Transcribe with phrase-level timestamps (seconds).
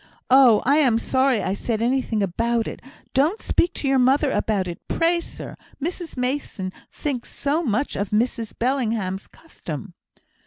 [0.31, 0.63] Oh!
[0.65, 2.81] I am sorry I said anything about it.
[3.13, 5.55] Don't speak to your mother about it, pray, sir.
[5.79, 9.93] Mrs Mason thinks so much of Mrs Bellingham's custom."